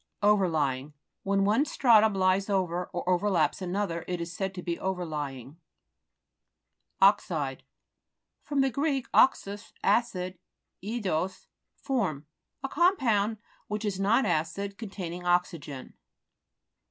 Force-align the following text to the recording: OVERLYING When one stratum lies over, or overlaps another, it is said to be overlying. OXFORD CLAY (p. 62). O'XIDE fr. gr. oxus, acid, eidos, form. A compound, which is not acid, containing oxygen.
OVERLYING 0.23 0.95
When 1.21 1.45
one 1.45 1.63
stratum 1.63 2.15
lies 2.15 2.49
over, 2.49 2.87
or 2.91 3.07
overlaps 3.07 3.61
another, 3.61 4.03
it 4.07 4.19
is 4.19 4.33
said 4.33 4.55
to 4.55 4.63
be 4.63 4.79
overlying. 4.79 5.57
OXFORD 7.03 7.27
CLAY 7.29 7.55
(p. 7.57 7.61
62). 8.45 8.55
O'XIDE 8.55 8.73
fr. 8.73 8.81
gr. 8.81 9.07
oxus, 9.13 9.73
acid, 9.83 10.39
eidos, 10.83 11.45
form. 11.75 12.25
A 12.63 12.67
compound, 12.67 13.37
which 13.67 13.85
is 13.85 13.99
not 13.99 14.25
acid, 14.25 14.79
containing 14.79 15.23
oxygen. 15.27 15.93